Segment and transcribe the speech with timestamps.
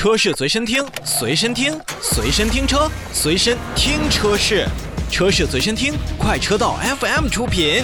[0.00, 4.66] 车是随身听，随身听，随身听车，随身听车是，
[5.10, 7.82] 车是随身听，快车道 FM 出品。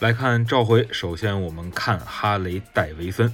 [0.00, 3.32] 来看召回，首先我们看哈雷戴维森。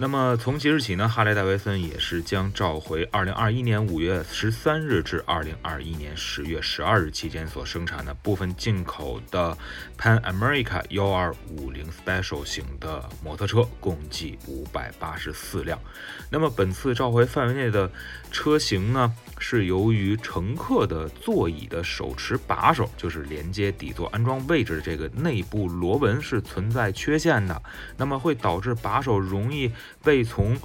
[0.00, 9.58] 那么从即日起呢，哈雷戴维森也是将召回2021年5月13日至2021年10月12日期间所生产的部分进口的
[9.98, 15.76] Pan America 1250 Special 型的摩托车，共计584辆。
[16.30, 17.90] 那么本次召回范围内的
[18.30, 27.62] 车型呢，是由于乘客的座椅的手持把手，就是连接底座安装位置的这个内部螺纹是存在缺陷的，
[27.96, 29.70] 那么会导致把手容易。
[30.02, 30.56] 被从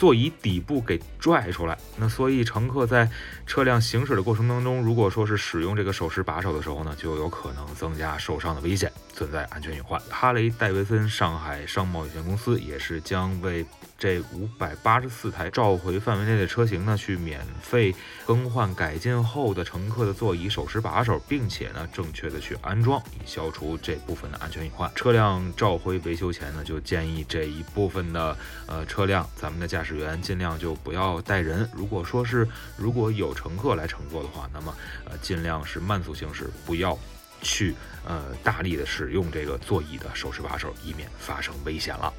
[0.00, 3.06] 座椅底部给拽出来，那所以乘客在
[3.46, 10.00] 车辆行驶的过程当中，如果说是使用这个手持把手的时候呢，就有可能增加受伤的危险，存在安全隐患。
[10.08, 13.62] 哈雷戴维森上海商贸有限公司也是将为
[13.98, 24.90] 这五百八十四台召回范围内的车型呢，去免费更换改进后的乘客的座椅手持把手，并且呢，正确的去安装，以消除这部分的安全隐患。
[24.94, 28.34] 车辆召回维修前呢，就建议这一部分的
[28.66, 31.68] 呃车辆，咱们的驾驶驶员尽量就不要带人。
[31.74, 32.46] 如果说是
[32.76, 34.72] 如果有乘客来乘坐的话，那么
[35.04, 36.96] 呃尽量是慢速行驶，不要
[37.42, 37.74] 去
[38.06, 42.14] 呃大力的使用这个座椅的手持把手，以免发生危险了。